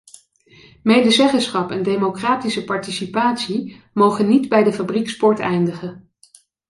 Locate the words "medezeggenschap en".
0.83-1.83